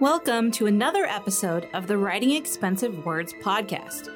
[0.00, 4.12] Welcome to another episode of the Writing Expensive Words podcast.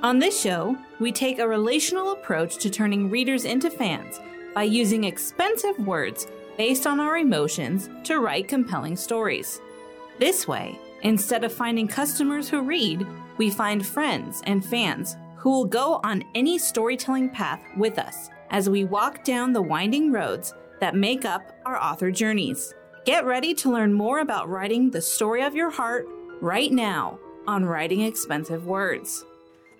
[0.00, 4.20] On this show, we take a relational approach to turning readers into fans
[4.54, 9.60] by using expensive words based on our emotions to write compelling stories.
[10.20, 13.04] This way, instead of finding customers who read,
[13.38, 18.70] we find friends and fans who will go on any storytelling path with us as
[18.70, 22.72] we walk down the winding roads that make up our author journeys.
[23.08, 26.06] Get ready to learn more about writing the story of your heart
[26.42, 29.24] right now on Writing Expensive Words.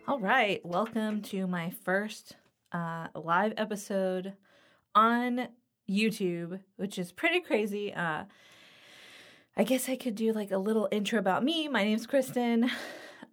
[0.06, 2.36] All right, welcome to my first
[2.72, 4.32] uh, live episode
[4.94, 5.48] on
[5.90, 7.92] YouTube, which is pretty crazy.
[7.92, 8.24] Uh,
[9.58, 11.68] I guess I could do like a little intro about me.
[11.68, 12.70] My name's Kristen.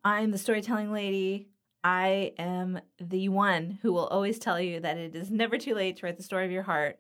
[0.04, 1.48] I'm the storytelling lady.
[1.86, 5.96] I am the one who will always tell you that it is never too late
[5.96, 7.00] to write the story of your heart.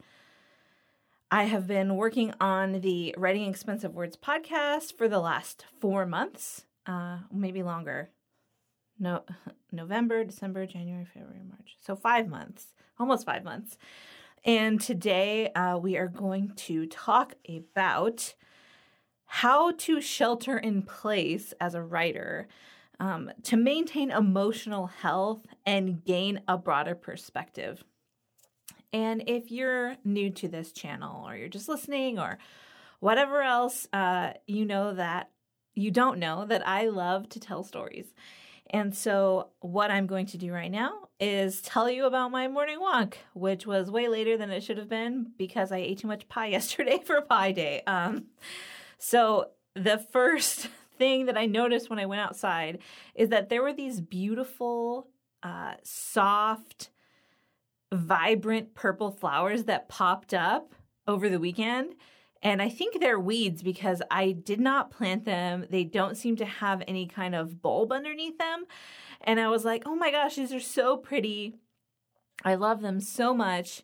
[1.35, 6.63] I have been working on the Writing Expensive Words podcast for the last four months,
[6.85, 8.09] uh, maybe longer.
[8.98, 9.26] No,
[9.74, 11.76] November, December, January, February, March.
[11.82, 13.77] So five months, almost five months.
[14.46, 18.34] And today uh, we are going to talk about
[19.26, 22.48] how to shelter in place as a writer
[23.02, 27.84] um, to maintain emotional health and gain a broader perspective.
[28.96, 32.38] And if you're new to this channel or you're just listening or
[33.02, 35.32] whatever else, uh, you know that
[35.74, 38.05] you don't know that I love to tell stories.
[38.70, 42.79] And so, what I'm going to do right now is tell you about my morning
[42.79, 46.30] walk, which was way later than it should have been because I ate too much
[46.30, 47.82] pie yesterday for Pie Day.
[47.85, 48.27] Um,
[48.98, 52.80] so, the first thing that I noticed when I went outside
[53.13, 55.09] is that there were these beautiful,
[55.43, 56.91] uh, soft,
[57.96, 60.74] vibrant purple flowers that popped up
[61.07, 61.96] over the weekend.
[62.41, 65.66] And I think they're weeds because I did not plant them.
[65.69, 68.66] They don't seem to have any kind of bulb underneath them.
[69.22, 71.56] And I was like, oh my gosh, these are so pretty.
[72.44, 73.84] I love them so much.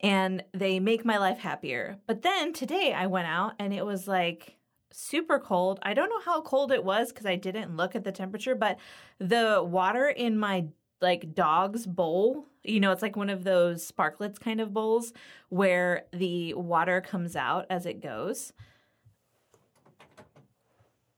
[0.00, 1.98] And they make my life happier.
[2.06, 4.56] But then today I went out and it was like
[4.90, 5.78] super cold.
[5.82, 8.78] I don't know how cold it was because I didn't look at the temperature, but
[9.18, 10.66] the water in my
[11.00, 12.46] like dog's bowl.
[12.64, 15.12] You know, it's like one of those sparklets kind of bowls
[15.48, 18.52] where the water comes out as it goes.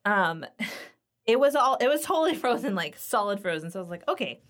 [0.04, 0.44] Um
[1.26, 3.70] it was all it was totally frozen like solid frozen.
[3.70, 4.40] So I was like, "Okay,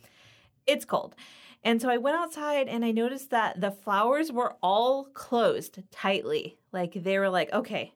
[0.66, 1.14] it's cold."
[1.62, 6.56] And so I went outside and I noticed that the flowers were all closed tightly.
[6.72, 7.92] Like they were like, "Okay,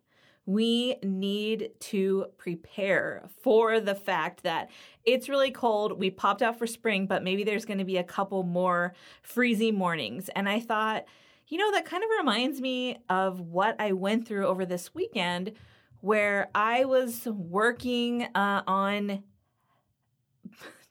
[0.46, 4.70] we need to prepare for the fact that
[5.04, 5.98] it's really cold.
[5.98, 9.74] We popped out for spring, but maybe there's going to be a couple more freezing
[9.74, 10.28] mornings.
[10.36, 11.04] And I thought,
[11.48, 15.52] you know, that kind of reminds me of what I went through over this weekend
[16.00, 19.22] where I was working uh, on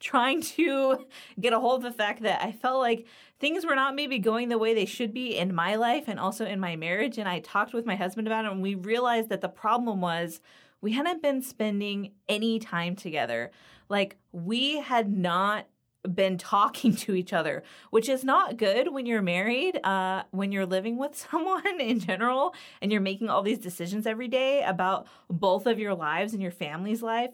[0.04, 1.06] trying to
[1.40, 3.08] get a hold of the fact that I felt like
[3.40, 6.46] things were not maybe going the way they should be in my life and also
[6.46, 7.18] in my marriage.
[7.18, 10.42] And I talked with my husband about it, and we realized that the problem was
[10.82, 13.52] we hadn't been spending any time together.
[13.88, 15.68] Like, we had not
[16.12, 20.66] been talking to each other, which is not good when you're married, uh, when you're
[20.66, 25.66] living with someone in general, and you're making all these decisions every day about both
[25.66, 27.32] of your lives and your family's life.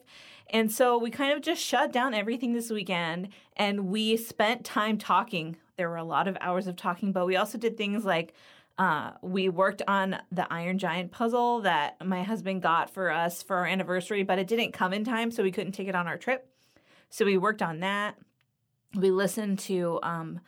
[0.52, 4.98] And so we kind of just shut down everything this weekend and we spent time
[4.98, 5.58] talking.
[5.78, 8.34] There were a lot of hours of talking, but we also did things like
[8.80, 13.58] uh, we worked on the Iron Giant puzzle that my husband got for us for
[13.58, 16.18] our anniversary, but it didn't come in time, so we couldn't take it on our
[16.18, 16.48] trip.
[17.10, 18.16] So we worked on that.
[18.96, 20.40] We listened to um,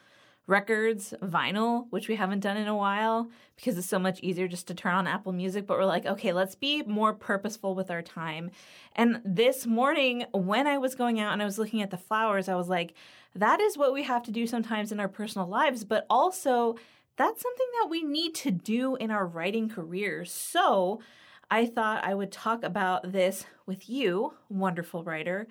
[0.47, 4.67] records, vinyl, which we haven't done in a while because it's so much easier just
[4.67, 5.67] to turn on Apple Music.
[5.67, 8.51] But we're like, okay, let's be more purposeful with our time.
[8.95, 12.49] And this morning, when I was going out and I was looking at the flowers,
[12.49, 12.93] I was like,
[13.35, 16.75] that is what we have to do sometimes in our personal lives, but also
[17.15, 20.31] that's something that we need to do in our writing careers.
[20.31, 21.01] So
[21.49, 25.47] I thought I would talk about this with you, wonderful writer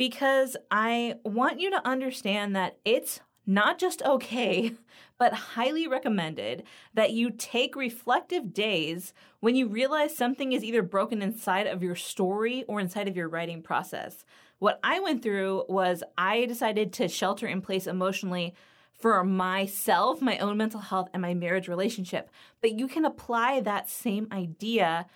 [0.00, 4.72] because I want you to understand that it's not just okay,
[5.18, 6.62] but highly recommended
[6.94, 11.96] that you take reflective days when you realize something is either broken inside of your
[11.96, 14.24] story or inside of your writing process.
[14.58, 18.54] What I went through was I decided to shelter in place emotionally
[18.94, 22.30] for myself, my own mental health, and my marriage relationship.
[22.62, 25.08] But you can apply that same idea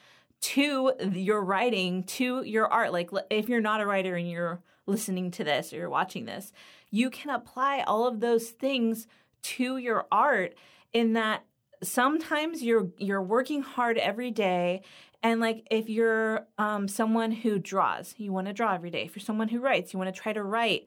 [0.52, 2.92] to your writing, to your art.
[2.92, 6.52] Like if you're not a writer and you're listening to this or you're watching this,
[6.90, 9.06] you can apply all of those things
[9.42, 10.54] to your art
[10.92, 11.44] in that
[11.82, 14.82] sometimes you're you're working hard every day
[15.22, 19.04] And like if you're um, someone who draws, you want to draw every day.
[19.04, 20.86] If you're someone who writes, you want to try to write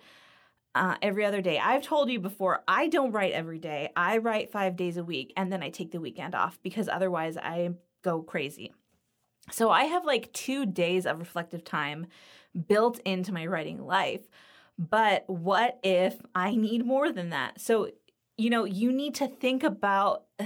[0.76, 1.58] uh, every other day.
[1.60, 3.90] I've told you before, I don't write every day.
[3.96, 7.36] I write five days a week and then I take the weekend off because otherwise
[7.36, 7.72] I
[8.04, 8.74] go crazy.
[9.52, 12.08] So I have like two days of reflective time
[12.68, 14.28] built into my writing life.
[14.78, 17.60] But what if I need more than that?
[17.60, 17.90] So,
[18.38, 20.24] you know, you need to think about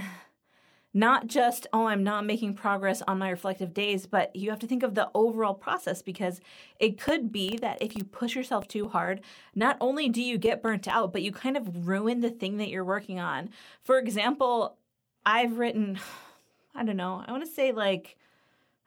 [0.94, 4.66] not just, oh, I'm not making progress on my reflective days, but you have to
[4.66, 6.40] think of the overall process because
[6.78, 9.22] it could be that if you push yourself too hard,
[9.54, 12.68] not only do you get burnt out, but you kind of ruin the thing that
[12.68, 13.48] you're working on.
[13.82, 14.76] For example,
[15.24, 15.98] I've written,
[16.74, 18.16] I don't know, I want to say like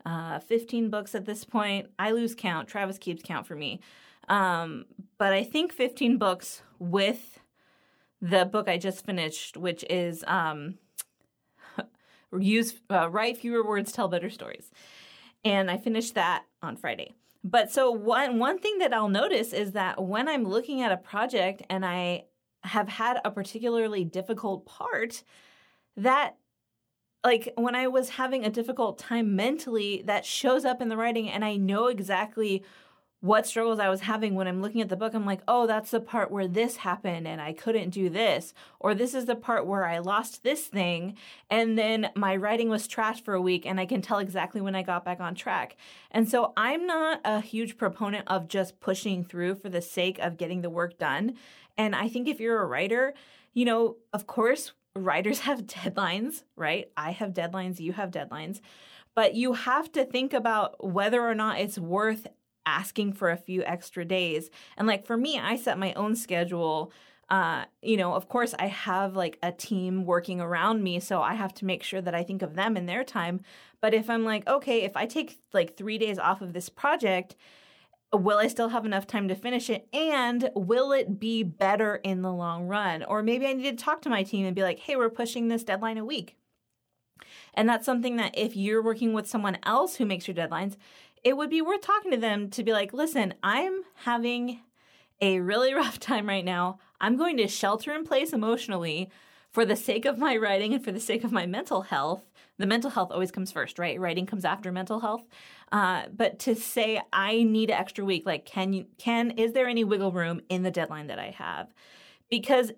[0.06, 1.90] uh, 15 books at this point.
[1.98, 2.68] I lose count.
[2.68, 3.80] Travis keeps count for me.
[4.30, 4.86] Um,
[5.18, 7.40] but I think 15 books with
[8.22, 10.76] the book I just finished, which is um,
[12.40, 14.72] use uh, write fewer words, tell better stories.
[15.44, 17.14] And I finished that on Friday.
[17.44, 20.98] But so one one thing that I'll notice is that when I'm looking at a
[20.98, 22.24] project and I
[22.64, 25.24] have had a particularly difficult part,
[25.96, 26.38] that
[27.26, 31.28] like when I was having a difficult time mentally, that shows up in the writing
[31.28, 32.64] and I know exactly
[33.22, 35.16] what struggles I was having when I'm looking at the book.
[35.16, 38.54] I'm like, oh, that's the part where this happened and I couldn't do this.
[38.80, 41.18] Or this is the part where I lost this thing
[41.50, 44.76] and then my writing was trashed for a week and I can tell exactly when
[44.76, 45.76] I got back on track.
[46.12, 50.38] And so I'm not a huge proponent of just pushing through for the sake of
[50.38, 51.34] getting the work done.
[51.76, 53.16] And I think if you're a writer,
[53.56, 56.90] you know, of course, writers have deadlines, right?
[56.96, 58.62] I have deadlines, you have deadlines.
[59.16, 62.28] But you have to think about whether or not it's worth
[62.66, 64.50] asking for a few extra days.
[64.78, 66.92] And like for me, I set my own schedule.
[67.30, 71.36] Uh, you know, of course, I have like a team working around me, so I
[71.36, 73.42] have to make sure that I think of them in their time.
[73.82, 77.36] But if I'm like, okay, if I take like three days off of this project,
[78.14, 79.88] will I still have enough time to finish it?
[79.94, 83.04] And will it be better in the long run?
[83.04, 85.48] Or maybe I need to talk to my team and be like, hey, we're pushing
[85.48, 86.38] this deadline a week.
[87.54, 90.76] And that's something that if you're working with someone else who makes your deadlines,
[91.24, 94.60] it would be worth talking to them to be like, listen, I'm having
[95.22, 96.80] a really rough time right now.
[97.00, 99.10] I'm going to shelter in place emotionally
[99.52, 102.24] for the sake of my writing and for the sake of my mental health.
[102.58, 104.00] The mental health always comes first, right?
[104.00, 105.24] Writing comes after mental health.
[105.72, 109.68] Uh, but to say I need an extra week, like can you can is there
[109.68, 111.74] any wiggle room in the deadline that I have?
[112.30, 112.72] Because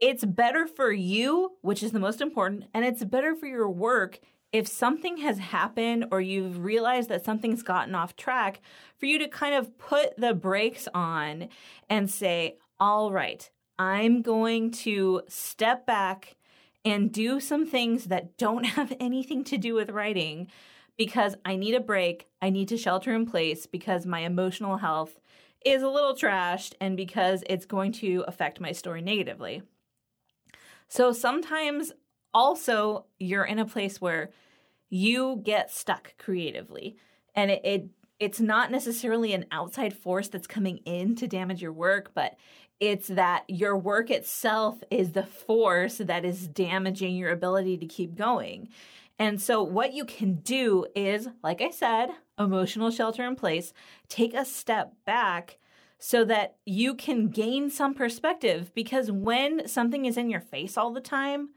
[0.00, 4.20] it's better for you, which is the most important, and it's better for your work
[4.54, 8.60] if something has happened or you've realized that something's gotten off track,
[8.96, 11.48] for you to kind of put the brakes on
[11.90, 13.50] and say, all right,
[13.80, 16.36] I'm going to step back
[16.84, 20.48] and do some things that don't have anything to do with writing
[20.96, 22.28] because I need a break.
[22.40, 25.20] I need to shelter in place because my emotional health
[25.64, 29.62] is a little trashed and because it's going to affect my story negatively.
[30.88, 31.92] So sometimes
[32.32, 34.30] also you're in a place where
[34.90, 36.96] you get stuck creatively
[37.34, 37.88] and it, it
[38.20, 42.36] it's not necessarily an outside force that's coming in to damage your work but
[42.88, 48.14] it's that your work itself is the force that is damaging your ability to keep
[48.14, 48.68] going.
[49.18, 53.72] And so what you can do is like i said emotional shelter in place
[54.08, 55.58] take a step back
[55.98, 60.92] so that you can gain some perspective because when something is in your face all
[60.92, 61.50] the time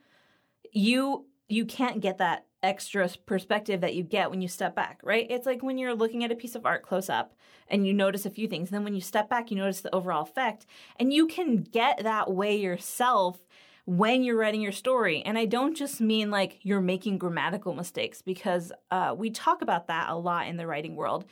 [0.71, 5.27] you you can't get that extra perspective that you get when you step back, right?
[5.29, 7.35] It's like when you're looking at a piece of art close up
[7.67, 8.69] and you notice a few things.
[8.69, 10.65] Then when you step back, you notice the overall effect.
[10.99, 13.39] And you can get that way yourself
[13.85, 15.21] when you're writing your story.
[15.25, 19.87] And I don't just mean like you're making grammatical mistakes because uh, we talk about
[19.87, 21.25] that a lot in the writing world,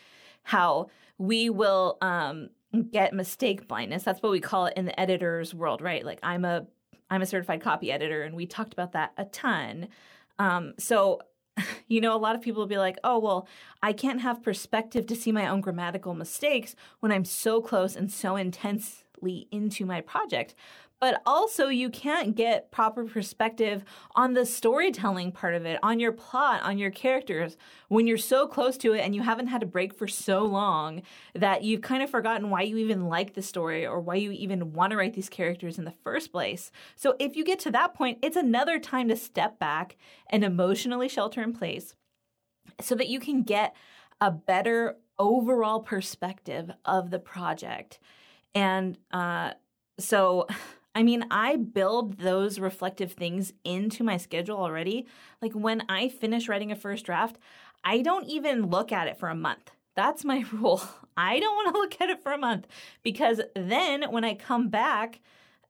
[0.44, 2.50] how we will um,
[2.92, 4.04] get mistake blindness.
[4.04, 6.06] That's what we call it in the editor's world, right?
[6.06, 6.66] Like I'm a
[7.10, 9.90] I'm a certified copy editor, and we talked about that a ton.
[10.40, 11.22] Um, so,
[11.88, 13.48] you know, a lot of people will be like, oh, well,
[13.82, 18.12] I can't have perspective to see my own grammatical mistakes when I'm so close and
[18.12, 20.56] so intensely into my project
[21.00, 23.84] but also you can't get proper perspective
[24.16, 27.58] on the storytelling part of it, on your plot, on your characters
[27.90, 31.02] when you're so close to it and you haven't had a break for so long
[31.34, 34.74] that you've kind of forgotten why you even like the story or why you even
[34.74, 36.72] want to write these characters in the first place.
[36.96, 39.98] So if you get to that point, it's another time to step back
[40.30, 41.94] and emotionally shelter in place
[42.82, 43.76] so that you can get
[44.22, 48.00] a better overall perspective of the project.
[48.54, 49.52] And uh,
[50.00, 50.48] so
[50.96, 55.06] I mean, I build those reflective things into my schedule already.
[55.42, 57.38] Like when I finish writing a first draft,
[57.84, 59.72] I don't even look at it for a month.
[59.96, 60.82] That's my rule.
[61.18, 62.68] I don't want to look at it for a month
[63.04, 65.20] because then when I come back,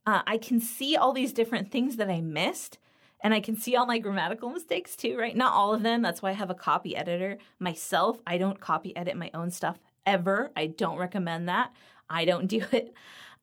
[0.05, 2.77] uh, I can see all these different things that I missed
[3.22, 5.36] and I can see all my grammatical mistakes too, right?
[5.36, 6.03] Not all of them.
[6.03, 7.39] That's why I have a copy editor.
[7.58, 10.51] Myself, I don't copy edit my own stuff ever.
[10.55, 11.72] I don't recommend that.
[12.08, 12.94] I don't do it.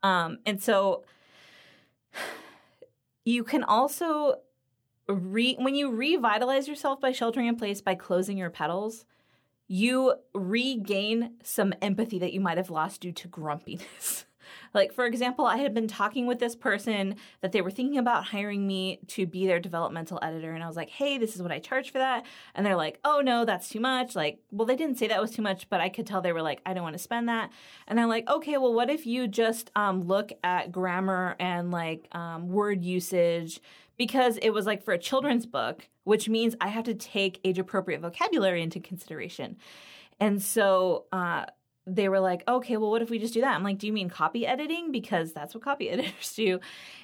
[0.04, 1.02] Um, and so
[3.24, 4.36] you can also
[5.08, 9.04] re when you revitalize yourself by sheltering in place by closing your petals,
[9.68, 14.24] you regain some empathy that you might have lost due to grumpiness.
[14.74, 18.24] Like, for example, I had been talking with this person that they were thinking about
[18.24, 20.52] hiring me to be their developmental editor.
[20.52, 22.24] And I was like, hey, this is what I charge for that.
[22.54, 24.16] And they're like, oh, no, that's too much.
[24.16, 26.42] Like, well, they didn't say that was too much, but I could tell they were
[26.42, 27.50] like, I don't want to spend that.
[27.86, 32.08] And I'm like, okay, well, what if you just um, look at grammar and like
[32.12, 33.60] um, word usage?
[33.98, 37.58] Because it was like for a children's book, which means I have to take age
[37.58, 39.56] appropriate vocabulary into consideration.
[40.18, 41.46] And so, uh,
[41.86, 43.54] they were like, okay, well, what if we just do that?
[43.54, 44.92] I'm like, do you mean copy editing?
[44.92, 46.60] Because that's what copy editors do.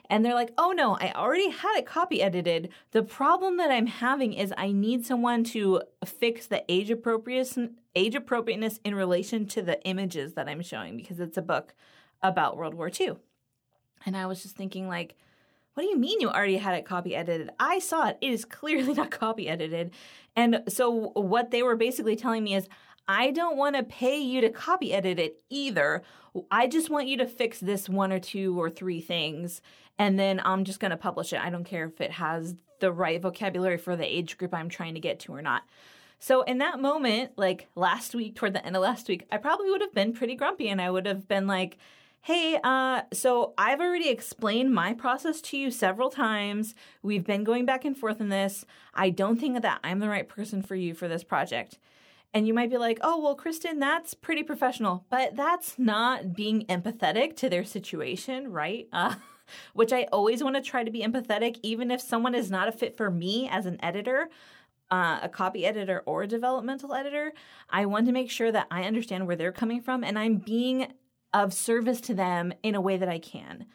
[0.08, 2.70] And they're like, oh no, I already had it copy edited.
[2.92, 8.14] The problem that I'm having is I need someone to fix the age appropriateness, age
[8.14, 11.74] appropriateness in relation to the images that I'm showing because it's a book
[12.22, 13.16] about World War II.
[14.06, 15.16] And I was just thinking, like,
[15.74, 17.50] what do you mean you already had it copy edited?
[17.60, 18.18] I saw it.
[18.20, 19.92] It is clearly not copy edited.
[20.34, 22.68] And so what they were basically telling me is,
[23.08, 26.02] I don't want to pay you to copy edit it either.
[26.50, 29.62] I just want you to fix this one or two or three things,
[29.98, 31.40] and then I'm just going to publish it.
[31.40, 34.94] I don't care if it has the right vocabulary for the age group I'm trying
[34.94, 35.62] to get to or not.
[36.20, 39.70] So, in that moment, like last week, toward the end of last week, I probably
[39.70, 41.78] would have been pretty grumpy and I would have been like,
[42.20, 46.74] Hey, uh, so I've already explained my process to you several times.
[47.00, 48.66] We've been going back and forth in this.
[48.92, 51.78] I don't think that I'm the right person for you for this project.
[52.34, 56.66] And you might be like, oh, well, Kristen, that's pretty professional, but that's not being
[56.66, 58.88] empathetic to their situation, right?
[58.98, 59.14] Uh,
[59.72, 62.72] which I always want to try to be empathetic, even if someone is not a
[62.72, 64.28] fit for me as an editor.
[64.90, 67.32] Uh, a copy editor or a developmental editor,
[67.70, 70.92] I want to make sure that I understand where they're coming from and I'm being
[71.32, 73.66] of service to them in a way that I can.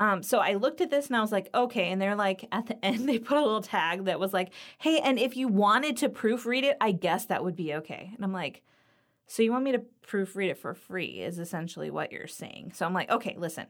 [0.00, 1.90] Um, so I looked at this and I was like, okay.
[1.90, 5.00] And they're like, at the end, they put a little tag that was like, hey,
[5.00, 8.12] and if you wanted to proofread it, I guess that would be okay.
[8.14, 8.62] And I'm like,
[9.26, 12.72] so you want me to proofread it for free, is essentially what you're saying.
[12.74, 13.66] So I'm like, okay, listen,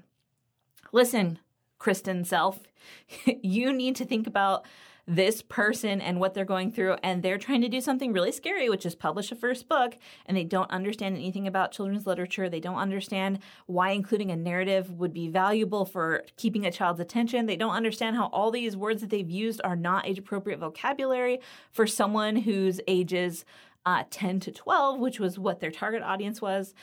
[0.92, 1.40] listen,
[1.78, 2.60] Kristen Self,
[3.42, 4.64] you need to think about
[5.08, 8.68] this person and what they're going through and they're trying to do something really scary
[8.68, 9.96] which is publish a first book
[10.26, 12.50] and they don't understand anything about children's literature.
[12.50, 17.46] They don't understand why including a narrative would be valuable for keeping a child's attention.
[17.46, 21.40] They don't understand how all these words that they've used are not age appropriate vocabulary
[21.72, 23.46] for someone whose ages
[23.86, 26.74] uh, 10 to 12 which was what their target audience was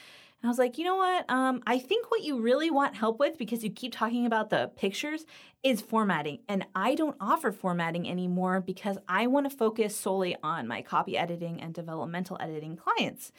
[0.45, 1.25] and I was like, you know what?
[1.27, 4.69] Um, I think what you really want help with, because you keep talking about the
[4.75, 5.25] pictures,
[5.63, 6.37] is formatting.
[6.47, 11.17] And I don't offer formatting anymore because I want to focus solely on my copy
[11.17, 13.31] editing and developmental editing clients.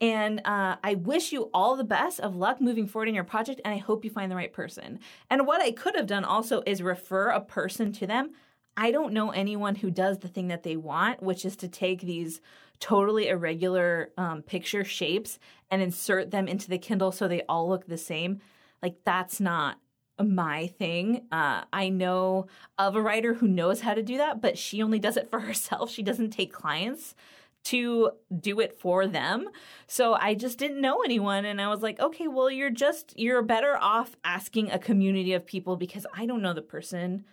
[0.00, 3.60] And uh, I wish you all the best of luck moving forward in your project,
[3.62, 5.00] and I hope you find the right person.
[5.28, 8.30] And what I could have done also is refer a person to them.
[8.74, 12.00] I don't know anyone who does the thing that they want, which is to take
[12.00, 12.40] these
[12.80, 15.38] totally irregular um, picture shapes
[15.70, 18.40] and insert them into the Kindle so they all look the same.
[18.82, 19.78] Like, that's not
[20.24, 21.26] my thing.
[21.30, 24.98] Uh, I know of a writer who knows how to do that, but she only
[24.98, 25.90] does it for herself.
[25.90, 27.14] She doesn't take clients
[27.64, 29.48] to do it for them.
[29.86, 31.44] So I just didn't know anyone.
[31.44, 35.44] And I was like, okay, well, you're just, you're better off asking a community of
[35.44, 37.24] people because I don't know the person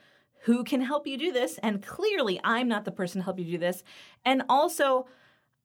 [0.41, 1.57] who can help you do this.
[1.59, 3.83] And clearly, I'm not the person to help you do this.
[4.25, 5.07] And also,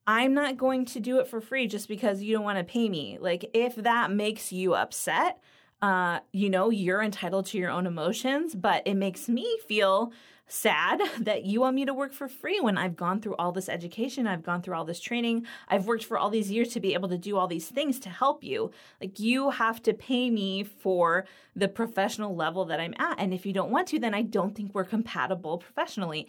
[0.06, 2.88] I'm not going to do it for free just because you don't want to pay
[2.88, 3.18] me.
[3.20, 5.40] Like, if that makes you upset,
[5.82, 10.12] uh, you know, you're entitled to your own emotions, but it makes me feel
[10.46, 13.68] sad that you want me to work for free when I've gone through all this
[13.68, 16.94] education, I've gone through all this training, I've worked for all these years to be
[16.94, 18.70] able to do all these things to help you.
[19.00, 23.20] Like, you have to pay me for the professional level that I'm at.
[23.20, 26.26] And if you don't want to, then I don't think we're compatible professionally.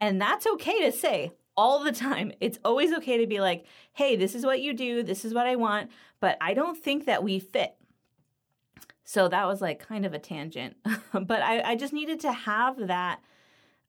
[0.00, 2.32] And that's okay to say all the time.
[2.40, 5.46] It's always okay to be like, hey, this is what you do, this is what
[5.46, 7.76] I want, but I don't think that we fit.
[9.04, 10.76] So that was like kind of a tangent.
[11.12, 13.20] but I, I just needed to have that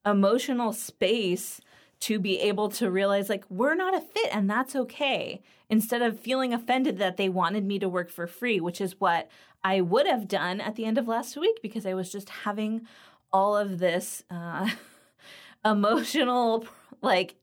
[0.05, 1.59] emotional space
[2.01, 6.19] to be able to realize like we're not a fit and that's okay instead of
[6.19, 9.29] feeling offended that they wanted me to work for free which is what
[9.63, 12.85] i would have done at the end of last week because i was just having
[13.31, 14.69] all of this uh,
[15.65, 16.65] emotional
[17.01, 17.35] like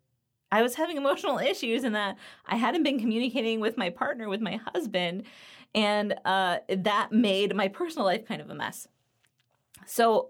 [0.53, 2.17] I was having emotional issues and that
[2.47, 5.25] I hadn't been communicating with my partner, with my husband,
[5.75, 8.87] and uh, that made my personal life kind of a mess.
[9.87, 10.29] So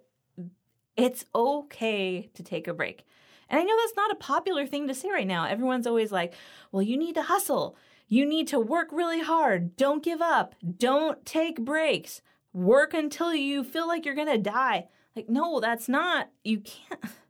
[0.96, 3.04] it's okay to take a break.
[3.50, 5.46] And I know that's not a popular thing to say right now.
[5.46, 6.32] Everyone's always like,
[6.70, 7.76] well, you need to hustle.
[8.08, 9.76] You need to work really hard.
[9.76, 10.54] Don't give up.
[10.78, 12.22] Don't take breaks.
[12.52, 14.88] Work until you feel like you're going to die.
[15.16, 17.00] Like, no, that's not, you can't.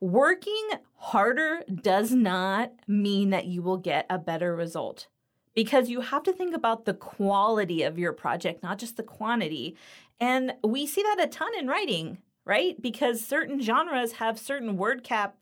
[0.00, 5.08] Working harder does not mean that you will get a better result
[5.54, 9.76] because you have to think about the quality of your project, not just the quantity.
[10.20, 12.80] And we see that a ton in writing right?
[12.80, 15.36] Because certain genres have certain word cap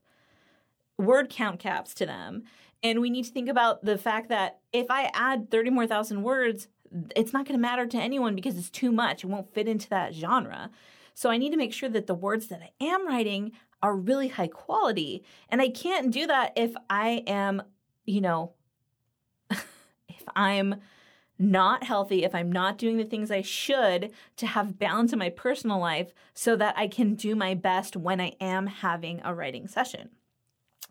[0.98, 2.42] word count caps to them.
[2.82, 6.22] And we need to think about the fact that if I add 30 more thousand
[6.22, 6.68] words,
[7.14, 9.22] it's not going to matter to anyone because it's too much.
[9.22, 10.70] It won't fit into that genre.
[11.14, 13.52] So I need to make sure that the words that I am writing
[13.86, 15.22] are really high quality.
[15.48, 17.62] And I can't do that if I am,
[18.04, 18.52] you know,
[19.50, 20.80] if I'm
[21.38, 25.30] not healthy, if I'm not doing the things I should to have balance in my
[25.30, 29.68] personal life so that I can do my best when I am having a writing
[29.68, 30.10] session,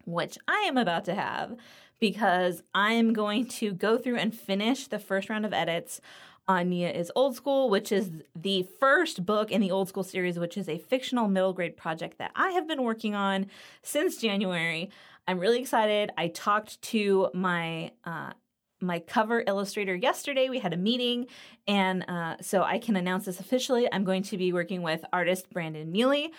[0.06, 1.58] which I am about to have
[2.00, 6.00] because I am going to go through and finish the first round of edits
[6.48, 10.58] Nia is Old School, which is the first book in the Old School series, which
[10.58, 13.48] is a fictional middle grade project that I have been working on
[13.82, 14.90] since January.
[15.28, 16.12] I'm really excited.
[16.18, 18.34] I talked to my uh,
[18.82, 20.50] my cover illustrator yesterday.
[20.50, 21.28] We had a meeting,
[21.68, 23.92] and uh, so I can announce this officially.
[23.92, 26.32] I'm going to be working with artist Brandon Mealy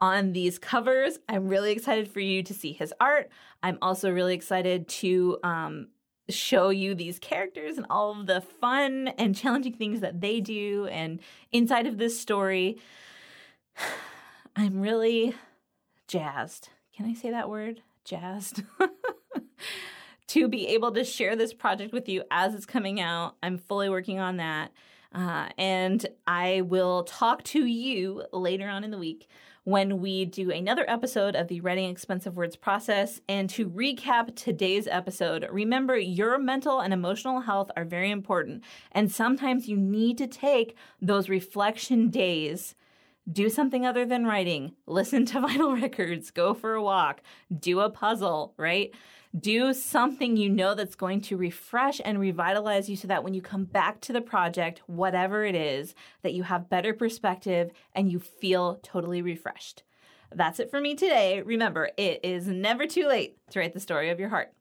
[0.00, 1.18] on these covers.
[1.28, 3.30] I'm really excited for you to see his art.
[3.62, 5.88] I'm also really excited to um,
[6.28, 10.86] show you these characters and all of the fun and challenging things that they do
[10.90, 11.20] and
[11.52, 12.78] inside of this story.
[14.56, 15.34] I'm really
[16.06, 16.68] jazzed.
[16.96, 17.82] Can I say that word?
[18.04, 18.62] Jazzed.
[20.28, 23.36] to be able to share this project with you as it's coming out.
[23.42, 24.72] I'm fully working on that.
[25.14, 29.28] Uh, and I will talk to you later on in the week
[29.64, 33.20] when we do another episode of the Writing Expensive Words process.
[33.28, 38.64] And to recap today's episode, remember your mental and emotional health are very important.
[38.92, 42.74] And sometimes you need to take those reflection days.
[43.30, 44.72] Do something other than writing.
[44.86, 46.30] Listen to vinyl records.
[46.30, 47.22] Go for a walk.
[47.58, 48.92] Do a puzzle, right?
[49.38, 53.42] do something you know that's going to refresh and revitalize you so that when you
[53.42, 58.18] come back to the project, whatever it is, that you have better perspective and you
[58.18, 59.82] feel totally refreshed.
[60.34, 61.42] That's it for me today.
[61.42, 64.52] Remember, it is never too late to write the story of your heart.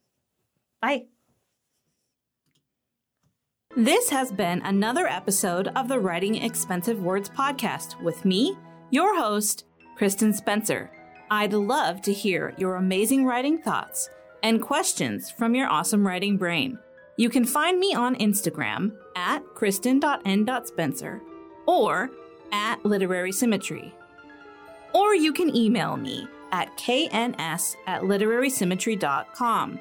[0.82, 1.08] Bye.
[3.78, 8.58] This has been another episode of the Writing Expensive Words podcast with me,
[8.90, 10.90] your host, Kristen Spencer.
[11.30, 14.10] I'd love to hear your amazing writing thoughts
[14.42, 16.80] and questions from your awesome writing brain.
[17.18, 21.22] You can find me on Instagram at kristen.n.spencer
[21.68, 22.10] or
[22.52, 23.94] at literary symmetry.
[24.92, 29.80] Or you can email me at kns at literarysymmetry.com.